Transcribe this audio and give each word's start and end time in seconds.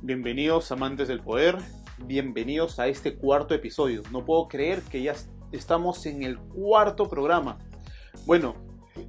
Bienvenidos 0.00 0.70
amantes 0.70 1.08
del 1.08 1.20
poder, 1.20 1.58
bienvenidos 1.98 2.78
a 2.78 2.86
este 2.86 3.16
cuarto 3.16 3.52
episodio. 3.52 4.02
No 4.12 4.24
puedo 4.24 4.46
creer 4.46 4.80
que 4.82 5.02
ya 5.02 5.14
estamos 5.50 6.06
en 6.06 6.22
el 6.22 6.38
cuarto 6.38 7.08
programa. 7.08 7.58
Bueno, 8.24 8.54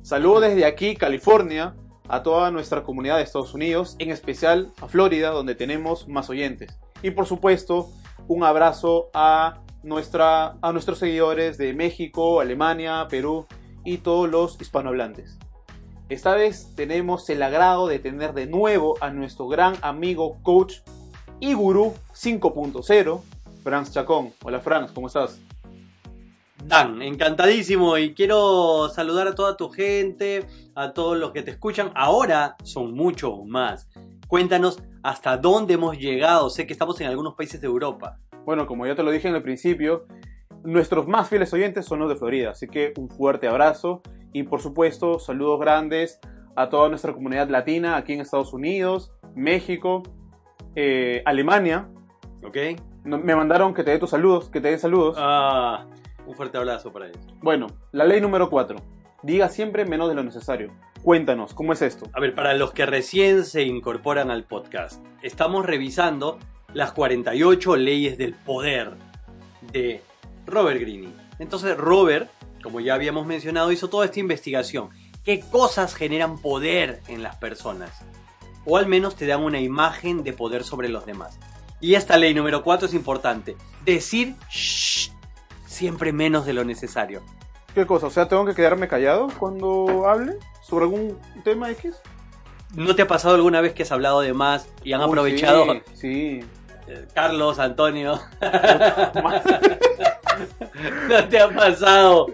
saludo 0.02 0.40
desde 0.40 0.66
aquí, 0.66 0.96
California, 0.96 1.76
a 2.08 2.24
toda 2.24 2.50
nuestra 2.50 2.82
comunidad 2.82 3.18
de 3.18 3.24
Estados 3.24 3.54
Unidos, 3.54 3.98
en 4.00 4.10
especial 4.10 4.74
a 4.82 4.88
Florida, 4.88 5.30
donde 5.30 5.54
tenemos 5.54 6.08
más 6.08 6.28
oyentes. 6.32 6.76
Y 7.04 7.12
por 7.12 7.28
supuesto, 7.28 7.92
un 8.28 8.44
abrazo 8.44 9.12
a, 9.14 9.62
nuestra, 9.84 10.58
a 10.60 10.72
nuestros 10.72 10.98
seguidores 10.98 11.60
de 11.60 11.74
México, 11.74 12.42
Alemania, 12.42 13.06
Perú 13.12 13.46
y 13.86 14.00
todos 14.00 14.28
los 14.28 14.60
hispanohablantes. 14.60 15.38
Esta 16.10 16.34
vez 16.34 16.74
tenemos 16.76 17.30
el 17.30 17.44
agrado 17.44 17.88
de 17.88 18.00
tener 18.00 18.34
de 18.34 18.48
nuevo 18.48 18.98
a 19.00 19.12
nuestro 19.12 19.48
gran 19.48 19.76
amigo, 19.84 20.40
coach 20.42 20.78
y 21.40 21.54
gurú 21.54 21.94
5.0, 22.16 23.22
Franz 23.62 23.92
Chacón. 23.92 24.34
Hola 24.42 24.60
Franz, 24.60 24.92
¿cómo 24.92 25.06
estás? 25.06 25.40
Dan, 26.66 27.04
encantadísimo 27.04 27.96
y 28.00 28.16
quiero 28.16 28.90
saludar 28.90 29.28
a 29.28 29.36
toda 29.36 29.56
tu 29.56 29.70
gente, 29.70 30.48
a 30.74 30.94
todos 30.94 31.16
los 31.16 31.32
que 31.32 31.44
te 31.44 31.52
escuchan. 31.52 31.92
Ahora 31.94 32.56
son 32.64 32.96
mucho 32.96 33.44
más. 33.46 33.88
Cuéntanos 34.28 34.82
hasta 35.04 35.38
dónde 35.38 35.76
hemos 35.76 35.96
llegado. 35.96 36.50
Sé 36.50 36.66
que 36.66 36.74
estamos 36.74 37.00
en 37.02 37.08
algunos 37.08 37.36
países 37.36 37.62
de 37.62 37.68
Europa. 37.68 38.18
Bueno, 38.46 38.66
como 38.66 38.88
ya 38.88 38.96
te 38.96 39.04
lo 39.04 39.12
dije 39.12 39.28
en 39.28 39.36
el 39.36 39.44
principio, 39.44 40.08
nuestros 40.64 41.08
más 41.08 41.30
fieles 41.30 41.54
oyentes 41.54 41.86
son 41.86 42.00
los 42.00 42.10
de 42.10 42.16
Florida, 42.16 42.50
así 42.50 42.68
que 42.68 42.94
un 42.98 43.12
fuerte 43.12 43.48
abrazo 43.48 44.02
y 44.34 44.44
por 44.44 44.62
supuesto 44.62 45.20
saludos 45.20 45.60
grandes 45.60 46.20
a 46.56 46.70
toda 46.70 46.90
nuestra 46.90 47.14
comunidad 47.14 47.50
latina 47.50 47.96
aquí 47.96 48.14
en 48.14 48.22
Estados 48.22 48.54
Unidos, 48.54 49.14
México, 49.36 50.04
eh, 50.76 51.22
Alemania. 51.26 51.90
¿Ok? 52.44 52.58
me 53.04 53.36
mandaron 53.36 53.74
que 53.74 53.84
te 53.84 53.92
dé 53.92 54.00
tus 54.00 54.10
saludos, 54.10 54.50
que 54.50 54.62
te 54.62 54.70
den 54.70 54.80
saludos. 54.80 55.16
Ah, 55.18 55.88
un 56.28 56.36
fuerte 56.36 56.58
abrazo 56.58 56.92
para 56.92 57.08
ellos. 57.08 57.26
Bueno, 57.42 57.68
la 57.92 58.06
ley 58.06 58.22
número 58.22 58.50
4. 58.50 58.78
Diga 59.24 59.50
siempre 59.50 59.86
menos 59.86 60.10
de 60.10 60.16
lo 60.16 60.24
necesario. 60.24 60.72
Cuéntanos, 61.02 61.54
¿cómo 61.54 61.74
es 61.74 61.82
esto? 61.82 62.06
A 62.14 62.20
ver, 62.20 62.36
para 62.36 62.54
los 62.54 62.72
que 62.72 62.86
recién 62.86 63.46
se 63.46 63.64
incorporan 63.64 64.30
al 64.30 64.44
podcast, 64.44 65.04
estamos 65.22 65.66
revisando 65.66 66.38
las 66.74 66.92
48 66.92 67.78
leyes 67.78 68.18
del 68.18 68.34
poder 68.34 68.92
de 69.72 70.02
Robert 70.46 70.80
Greene. 70.80 71.10
Entonces, 71.40 71.78
Robert 71.78 72.30
como 72.62 72.80
ya 72.80 72.94
habíamos 72.94 73.26
mencionado, 73.26 73.72
hizo 73.72 73.90
toda 73.90 74.06
esta 74.06 74.20
investigación. 74.20 74.90
¿Qué 75.24 75.42
cosas 75.42 75.96
generan 75.96 76.38
poder 76.38 77.02
en 77.08 77.24
las 77.24 77.36
personas? 77.36 77.92
O 78.66 78.78
al 78.78 78.88
menos 78.88 79.16
te 79.16 79.28
dan 79.28 79.42
una 79.44 79.60
imagen 79.60 80.24
de 80.24 80.34
poder 80.34 80.64
sobre 80.64 80.90
los 80.90 81.06
demás. 81.06 81.40
Y 81.82 81.96
esta 81.96 82.18
ley 82.18 82.34
número 82.34 82.64
4 82.64 82.88
es 82.88 82.94
importante. 82.94 83.56
Decir 83.86 84.36
shh, 84.50 85.12
siempre 85.66 86.12
menos 86.12 86.46
de 86.46 86.54
lo 86.54 86.66
necesario. 86.66 87.22
¿Qué 87.74 87.86
cosa? 87.86 88.08
O 88.08 88.10
sea, 88.10 88.28
¿tengo 88.28 88.46
que 88.46 88.56
quedarme 88.56 88.88
callado 88.88 89.28
cuando 89.38 90.08
hable 90.08 90.38
sobre 90.62 90.86
algún 90.86 91.18
tema 91.44 91.70
X? 91.72 91.96
¿No 92.74 92.96
te 92.96 93.04
ha 93.04 93.08
pasado 93.08 93.36
alguna 93.36 93.62
vez 93.62 93.74
que 93.74 93.84
has 93.84 93.92
hablado 93.92 94.22
de 94.22 94.34
más 94.34 94.68
y 94.84 94.94
han 94.94 95.02
aprovechado? 95.02 95.82
Sí. 95.94 96.44
Eh, 96.88 97.08
Carlos, 97.14 97.60
Antonio. 97.60 98.20
¿No 101.10 101.28
te 101.28 101.40
ha 101.40 101.50
pasado, 101.50 102.28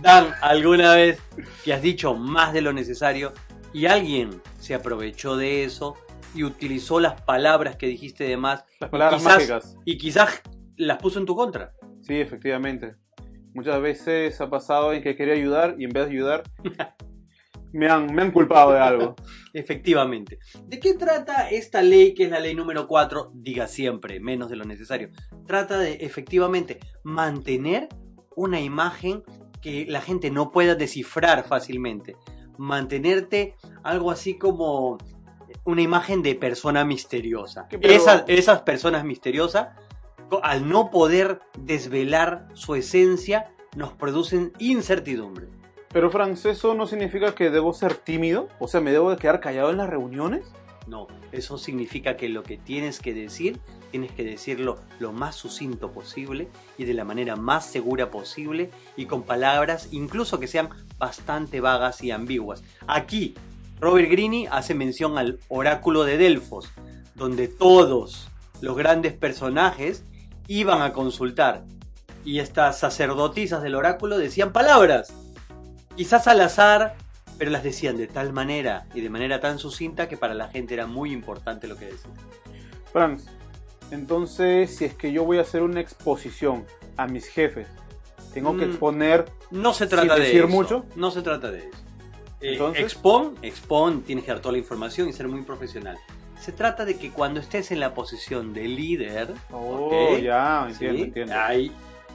Dan, 0.00 0.28
alguna 0.40 0.94
vez 0.94 1.20
que 1.64 1.72
has 1.72 1.82
dicho 1.82 2.14
más 2.14 2.52
de 2.52 2.62
lo 2.62 2.72
necesario 2.72 3.32
y 3.72 3.86
alguien 3.86 4.40
se 4.58 4.74
aprovechó 4.74 5.36
de 5.36 5.64
eso 5.64 5.96
y 6.34 6.44
utilizó 6.44 7.00
las 7.00 7.20
palabras 7.22 7.76
que 7.76 7.86
dijiste 7.86 8.24
de 8.24 8.36
más? 8.36 8.64
Las 8.80 8.90
palabras 8.90 9.22
mágicas. 9.22 9.76
Y 9.84 9.98
quizás 9.98 10.42
las 10.76 10.98
puso 10.98 11.18
en 11.18 11.26
tu 11.26 11.34
contra. 11.34 11.72
Sí, 12.02 12.20
efectivamente. 12.20 12.96
Muchas 13.54 13.80
veces 13.82 14.40
ha 14.40 14.48
pasado 14.48 14.92
en 14.92 15.02
que 15.02 15.14
quería 15.14 15.34
ayudar 15.34 15.76
y 15.78 15.84
en 15.84 15.90
vez 15.90 16.06
de 16.06 16.12
ayudar 16.12 16.42
me 17.72 17.88
han, 17.88 18.14
me 18.14 18.22
han 18.22 18.30
culpado 18.30 18.72
de 18.72 18.80
algo. 18.80 19.16
Efectivamente. 19.52 20.38
¿De 20.66 20.80
qué 20.80 20.94
trata 20.94 21.50
esta 21.50 21.82
ley 21.82 22.14
que 22.14 22.24
es 22.24 22.30
la 22.30 22.40
ley 22.40 22.54
número 22.54 22.86
4? 22.86 23.32
Diga 23.34 23.66
siempre, 23.66 24.20
menos 24.20 24.48
de 24.50 24.56
lo 24.56 24.64
necesario. 24.64 25.10
Trata 25.46 25.78
de 25.78 25.94
efectivamente 26.00 26.80
mantener 27.02 27.88
una 28.34 28.60
imagen 28.60 29.22
que 29.60 29.86
la 29.88 30.00
gente 30.00 30.30
no 30.30 30.50
pueda 30.50 30.74
descifrar 30.74 31.44
fácilmente. 31.44 32.16
Mantenerte 32.58 33.56
algo 33.82 34.10
así 34.10 34.38
como 34.38 34.98
una 35.64 35.82
imagen 35.82 36.22
de 36.22 36.34
persona 36.34 36.84
misteriosa. 36.84 37.68
Esas, 37.80 38.24
esas 38.26 38.62
personas 38.62 39.04
misteriosas, 39.04 39.68
al 40.42 40.68
no 40.68 40.90
poder 40.90 41.40
desvelar 41.58 42.48
su 42.54 42.74
esencia, 42.74 43.54
nos 43.76 43.92
producen 43.92 44.52
incertidumbre. 44.58 45.48
Pero 45.92 46.10
Franz, 46.10 46.46
¿eso 46.46 46.74
no 46.74 46.86
significa 46.86 47.34
que 47.34 47.50
debo 47.50 47.74
ser 47.74 47.94
tímido? 47.94 48.48
O 48.58 48.66
sea, 48.66 48.80
¿me 48.80 48.92
debo 48.92 49.10
de 49.10 49.18
quedar 49.18 49.40
callado 49.40 49.70
en 49.70 49.76
las 49.76 49.90
reuniones? 49.90 50.50
No, 50.86 51.06
eso 51.32 51.58
significa 51.58 52.16
que 52.16 52.30
lo 52.30 52.42
que 52.42 52.56
tienes 52.56 52.98
que 52.98 53.12
decir, 53.12 53.60
tienes 53.90 54.10
que 54.12 54.24
decirlo 54.24 54.78
lo 54.98 55.12
más 55.12 55.36
sucinto 55.36 55.92
posible 55.92 56.48
y 56.78 56.86
de 56.86 56.94
la 56.94 57.04
manera 57.04 57.36
más 57.36 57.66
segura 57.66 58.10
posible 58.10 58.70
y 58.96 59.04
con 59.04 59.22
palabras 59.22 59.88
incluso 59.92 60.40
que 60.40 60.48
sean 60.48 60.70
bastante 60.98 61.60
vagas 61.60 62.02
y 62.02 62.10
ambiguas. 62.10 62.64
Aquí, 62.86 63.34
Robert 63.78 64.10
Greene 64.10 64.48
hace 64.50 64.74
mención 64.74 65.18
al 65.18 65.40
oráculo 65.48 66.04
de 66.04 66.16
Delfos, 66.16 66.72
donde 67.14 67.48
todos 67.48 68.28
los 68.62 68.76
grandes 68.76 69.12
personajes 69.12 70.04
iban 70.48 70.80
a 70.80 70.94
consultar 70.94 71.64
y 72.24 72.38
estas 72.38 72.78
sacerdotisas 72.78 73.62
del 73.62 73.74
oráculo 73.74 74.16
decían 74.16 74.52
palabras 74.52 75.12
quizás 75.96 76.26
al 76.26 76.40
azar, 76.40 76.96
pero 77.38 77.50
las 77.50 77.62
decían 77.62 77.96
de 77.96 78.06
tal 78.06 78.32
manera 78.32 78.86
y 78.94 79.00
de 79.00 79.10
manera 79.10 79.40
tan 79.40 79.58
sucinta 79.58 80.08
que 80.08 80.16
para 80.16 80.34
la 80.34 80.48
gente 80.48 80.74
era 80.74 80.86
muy 80.86 81.12
importante 81.12 81.66
lo 81.66 81.76
que 81.76 81.86
decían. 81.86 82.14
Franz, 82.92 83.26
entonces 83.90 84.76
si 84.76 84.84
es 84.84 84.94
que 84.94 85.12
yo 85.12 85.24
voy 85.24 85.38
a 85.38 85.42
hacer 85.42 85.62
una 85.62 85.80
exposición 85.80 86.64
a 86.96 87.06
mis 87.06 87.26
jefes, 87.26 87.66
tengo 88.32 88.56
que 88.56 88.66
mm, 88.66 88.70
exponer. 88.70 89.24
No 89.50 89.74
se 89.74 89.86
trata 89.86 90.14
de 90.16 90.22
decir 90.22 90.46
mucho. 90.46 90.84
No 90.96 91.10
se 91.10 91.22
trata 91.22 91.50
de 91.50 91.58
eso. 91.60 91.78
Eh, 92.40 92.58
expon, 92.76 93.36
expon, 93.42 94.02
tienes 94.02 94.24
que 94.24 94.32
dar 94.32 94.40
toda 94.40 94.52
la 94.52 94.58
información 94.58 95.08
y 95.08 95.12
ser 95.12 95.28
muy 95.28 95.42
profesional. 95.42 95.96
Se 96.40 96.50
trata 96.50 96.84
de 96.84 96.96
que 96.96 97.10
cuando 97.12 97.38
estés 97.38 97.70
en 97.70 97.78
la 97.78 97.94
posición 97.94 98.52
de 98.52 98.66
líder, 98.66 99.32
oh, 99.52 100.16
ya, 100.18 100.66
entiendo, 100.68 101.04
entiendo 101.04 101.34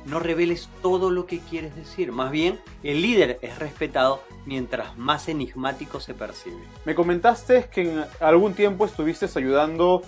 no 0.08 0.20
reveles 0.20 0.70
todo 0.82 1.12
lo 1.12 1.26
que 1.26 1.40
quieres 1.40 1.76
decir. 1.76 2.12
Más 2.12 2.32
bien, 2.32 2.60
el 2.84 3.02
líder 3.02 3.40
es 3.42 3.60
respetado 3.60 4.24
mientras 4.46 4.98
más 4.98 5.28
enigmático 5.28 6.00
se 6.00 6.14
percibe. 6.14 6.58
Me 6.86 6.96
comentaste 6.96 7.68
que 7.72 7.92
en 7.92 8.06
algún 8.20 8.54
tiempo 8.54 8.86
estuviste 8.86 9.28
ayudando 9.36 10.02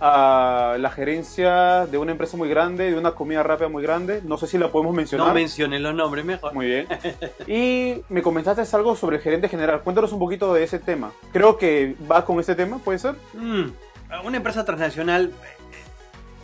a 0.00 0.76
la 0.78 0.90
gerencia 0.90 1.86
de 1.86 1.98
una 1.98 2.12
empresa 2.12 2.36
muy 2.36 2.48
grande, 2.48 2.90
de 2.90 2.98
una 2.98 3.12
comida 3.12 3.42
rápida 3.42 3.68
muy 3.68 3.82
grande. 3.82 4.20
No 4.24 4.36
sé 4.36 4.46
si 4.46 4.58
la 4.58 4.70
podemos 4.70 4.94
mencionar. 4.94 5.28
No 5.28 5.34
menciones 5.34 5.80
los 5.80 5.94
nombres 5.94 6.24
mejor. 6.24 6.52
Muy 6.52 6.66
bien. 6.66 6.86
Y 7.46 8.02
me 8.08 8.22
comentaste 8.22 8.76
algo 8.76 8.96
sobre 8.96 9.16
el 9.16 9.22
gerente 9.22 9.48
general. 9.48 9.82
Cuéntanos 9.82 10.12
un 10.12 10.18
poquito 10.18 10.52
de 10.52 10.64
ese 10.64 10.78
tema. 10.78 11.12
Creo 11.32 11.56
que 11.56 11.96
va 12.10 12.24
con 12.24 12.40
ese 12.40 12.54
tema, 12.54 12.78
¿puede 12.78 12.98
ser? 12.98 13.14
Mm, 13.34 13.70
una 14.24 14.36
empresa 14.36 14.64
transnacional. 14.64 15.32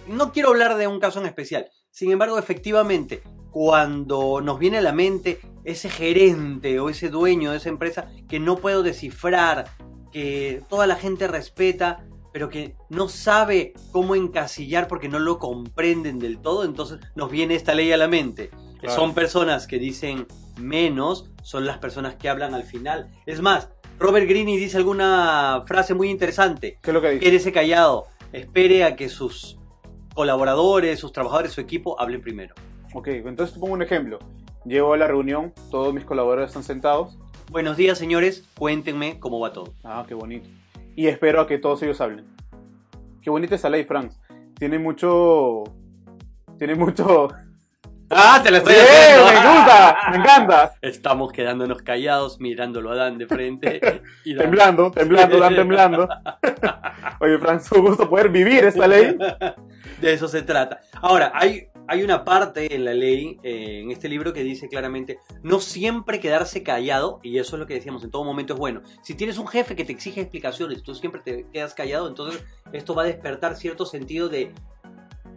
No 0.06 0.32
quiero 0.32 0.50
hablar 0.50 0.76
de 0.76 0.86
un 0.86 1.00
caso 1.00 1.20
en 1.20 1.26
especial. 1.26 1.70
Sin 1.90 2.10
embargo, 2.12 2.38
efectivamente, 2.38 3.22
cuando 3.50 4.40
nos 4.40 4.58
viene 4.58 4.78
a 4.78 4.82
la 4.82 4.92
mente 4.92 5.40
ese 5.64 5.90
gerente 5.90 6.80
o 6.80 6.88
ese 6.88 7.10
dueño 7.10 7.50
de 7.50 7.58
esa 7.58 7.68
empresa 7.68 8.10
que 8.28 8.40
no 8.40 8.56
puedo 8.56 8.82
descifrar, 8.82 9.66
que 10.12 10.62
toda 10.68 10.86
la 10.86 10.96
gente 10.96 11.26
respeta, 11.26 12.06
pero 12.32 12.48
que 12.48 12.76
no 12.88 13.08
sabe 13.08 13.74
cómo 13.92 14.14
encasillar 14.14 14.88
porque 14.88 15.08
no 15.08 15.18
lo 15.18 15.38
comprenden 15.38 16.18
del 16.18 16.38
todo, 16.38 16.64
entonces 16.64 17.00
nos 17.14 17.30
viene 17.30 17.54
esta 17.54 17.74
ley 17.74 17.92
a 17.92 17.96
la 17.96 18.08
mente. 18.08 18.50
Son 18.88 19.12
personas 19.12 19.66
que 19.66 19.78
dicen 19.78 20.26
menos, 20.58 21.28
son 21.42 21.66
las 21.66 21.78
personas 21.78 22.14
que 22.14 22.28
hablan 22.28 22.54
al 22.54 22.62
final. 22.62 23.10
Es 23.26 23.42
más, 23.42 23.68
Robert 23.98 24.26
Greene 24.26 24.56
dice 24.56 24.78
alguna 24.78 25.64
frase 25.66 25.92
muy 25.92 26.08
interesante. 26.08 26.78
¿Qué 26.80 26.90
es 26.90 26.94
lo 26.94 27.02
que 27.02 27.10
dice? 27.10 27.24
Quédese 27.24 27.52
callado, 27.52 28.06
espere 28.32 28.84
a 28.84 28.96
que 28.96 29.10
sus 29.10 29.59
colaboradores, 30.14 30.98
sus 30.98 31.12
trabajadores, 31.12 31.52
su 31.52 31.60
equipo 31.60 32.00
hablen 32.00 32.20
primero. 32.20 32.54
Ok, 32.94 33.08
entonces 33.08 33.54
te 33.54 33.60
pongo 33.60 33.74
un 33.74 33.82
ejemplo. 33.82 34.18
Llego 34.64 34.92
a 34.92 34.96
la 34.96 35.06
reunión, 35.06 35.52
todos 35.70 35.94
mis 35.94 36.04
colaboradores 36.04 36.50
están 36.50 36.64
sentados. 36.64 37.18
Buenos 37.50 37.76
días, 37.76 37.98
señores, 37.98 38.48
cuéntenme 38.58 39.18
cómo 39.18 39.40
va 39.40 39.52
todo. 39.52 39.72
Ah, 39.82 40.04
qué 40.06 40.14
bonito. 40.14 40.48
Y 40.96 41.06
espero 41.06 41.40
a 41.40 41.46
que 41.46 41.58
todos 41.58 41.82
ellos 41.82 42.00
hablen. 42.00 42.26
Qué 43.22 43.30
bonita 43.30 43.54
esa 43.54 43.70
ley, 43.70 43.84
Franz. 43.84 44.18
Tiene 44.58 44.78
mucho. 44.78 45.64
Tiene 46.58 46.74
mucho. 46.74 47.28
Ah, 48.10 48.40
te 48.42 48.50
la 48.50 48.58
estoy 48.58 48.74
haciendo. 48.74 49.24
me 49.26 49.56
gusta, 49.56 49.96
me 50.10 50.16
encanta. 50.16 50.72
Estamos 50.82 51.32
quedándonos 51.32 51.82
callados, 51.82 52.40
mirándolo 52.40 52.90
a 52.90 52.96
Dan 52.96 53.18
de 53.18 53.26
frente. 53.26 53.80
Y 54.24 54.34
Dan- 54.34 54.46
Temblando, 54.46 54.90
temblando, 54.90 55.38
dan 55.38 55.54
temblando. 55.54 56.08
Oye, 57.20 57.38
Fran, 57.38 57.56
es 57.58 57.70
un 57.72 57.82
gusto 57.82 58.08
poder 58.08 58.28
vivir 58.28 58.64
esta 58.64 58.86
ley. 58.86 59.16
De 60.00 60.12
eso 60.12 60.28
se 60.28 60.42
trata. 60.42 60.80
Ahora, 61.00 61.30
hay, 61.34 61.68
hay 61.86 62.02
una 62.02 62.24
parte 62.24 62.74
en 62.74 62.84
la 62.84 62.94
ley, 62.94 63.38
eh, 63.42 63.80
en 63.82 63.90
este 63.90 64.08
libro, 64.08 64.32
que 64.32 64.42
dice 64.42 64.68
claramente, 64.68 65.18
no 65.42 65.60
siempre 65.60 66.20
quedarse 66.20 66.62
callado, 66.62 67.20
y 67.22 67.38
eso 67.38 67.56
es 67.56 67.60
lo 67.60 67.66
que 67.66 67.74
decíamos, 67.74 68.02
en 68.04 68.10
todo 68.10 68.24
momento 68.24 68.54
es 68.54 68.58
bueno. 68.58 68.82
Si 69.02 69.14
tienes 69.14 69.38
un 69.38 69.46
jefe 69.46 69.76
que 69.76 69.84
te 69.84 69.92
exige 69.92 70.20
explicaciones 70.20 70.82
tú 70.82 70.94
siempre 70.94 71.20
te 71.24 71.46
quedas 71.52 71.74
callado, 71.74 72.08
entonces 72.08 72.42
esto 72.72 72.94
va 72.94 73.02
a 73.02 73.06
despertar 73.06 73.56
cierto 73.56 73.84
sentido 73.86 74.28
de 74.28 74.52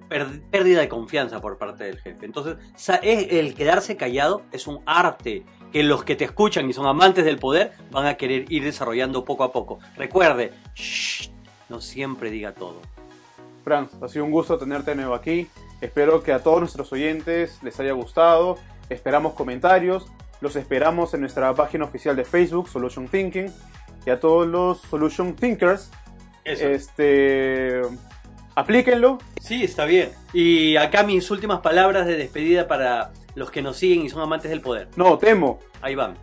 pérdida 0.09 0.81
de 0.81 0.89
confianza 0.89 1.41
por 1.41 1.57
parte 1.57 1.85
del 1.85 2.00
jefe. 2.00 2.25
Entonces, 2.25 2.57
el 3.01 3.53
quedarse 3.55 3.97
callado 3.97 4.44
es 4.51 4.67
un 4.67 4.81
arte 4.85 5.45
que 5.71 5.83
los 5.83 6.03
que 6.03 6.15
te 6.15 6.25
escuchan 6.25 6.69
y 6.69 6.73
son 6.73 6.85
amantes 6.85 7.25
del 7.25 7.39
poder 7.39 7.73
van 7.91 8.05
a 8.05 8.15
querer 8.15 8.45
ir 8.51 8.63
desarrollando 8.63 9.25
poco 9.25 9.44
a 9.44 9.51
poco. 9.51 9.79
Recuerde, 9.97 10.53
shh, 10.75 11.29
no 11.69 11.81
siempre 11.81 12.29
diga 12.29 12.53
todo. 12.53 12.79
Fran, 13.63 13.89
ha 14.01 14.07
sido 14.07 14.25
un 14.25 14.31
gusto 14.31 14.57
tenerte 14.57 14.91
de 14.91 14.97
nuevo 14.97 15.15
aquí. 15.15 15.47
Espero 15.81 16.21
que 16.21 16.31
a 16.31 16.44
todos 16.44 16.59
nuestros 16.59 16.91
oyentes 16.94 17.59
les 17.63 17.79
haya 17.79 17.94
gustado. 17.94 18.57
Esperamos 18.89 19.33
comentarios. 19.33 20.06
Los 20.41 20.56
esperamos 20.56 21.13
en 21.13 21.21
nuestra 21.21 21.53
página 21.53 21.85
oficial 21.85 22.15
de 22.15 22.25
Facebook, 22.25 22.69
Solution 22.69 23.07
Thinking. 23.07 23.51
Y 24.06 24.09
a 24.09 24.19
todos 24.19 24.45
los 24.45 24.81
Solution 24.81 25.33
Thinkers, 25.33 25.89
Eso. 26.44 26.67
este, 26.67 27.81
aplíquenlo. 28.55 29.19
Sí, 29.41 29.63
está 29.63 29.85
bien. 29.85 30.11
Y 30.33 30.75
acá 30.77 31.03
mis 31.03 31.29
últimas 31.31 31.59
palabras 31.59 32.05
de 32.05 32.17
despedida 32.17 32.67
para 32.67 33.11
los 33.35 33.51
que 33.51 33.61
nos 33.61 33.77
siguen 33.77 34.05
y 34.05 34.09
son 34.09 34.21
amantes 34.21 34.50
del 34.51 34.61
poder. 34.61 34.89
No, 34.95 35.17
temo. 35.17 35.59
Ahí 35.81 35.95
van. 35.95 36.17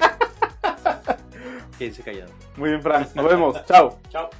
Quédense 1.78 2.02
callados. 2.02 2.32
Muy 2.56 2.70
bien, 2.70 2.82
Fran. 2.82 3.06
Nos 3.14 3.28
vemos. 3.28 3.64
Chao. 3.66 3.98
Chao. 4.10 4.30